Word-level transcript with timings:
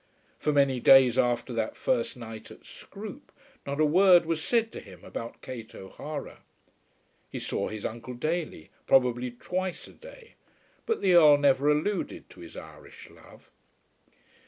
For 0.39 0.51
many 0.51 0.79
days 0.79 1.15
after 1.19 1.53
that 1.53 1.75
first 1.75 2.17
night 2.17 2.49
at 2.49 2.65
Scroope 2.65 3.31
not 3.67 3.79
a 3.79 3.85
word 3.85 4.25
was 4.25 4.43
said 4.43 4.71
to 4.71 4.79
him 4.79 5.03
about 5.05 5.43
Kate 5.43 5.75
O'Hara. 5.75 6.39
He 7.29 7.37
saw 7.39 7.67
his 7.67 7.85
uncle 7.85 8.15
daily, 8.15 8.71
probably 8.87 9.29
twice 9.29 9.87
a 9.87 9.93
day; 9.93 10.33
but 10.87 11.01
the 11.01 11.13
Earl 11.13 11.37
never 11.37 11.69
alluded 11.69 12.31
to 12.31 12.39
his 12.39 12.57
Irish 12.57 13.11
love. 13.11 13.51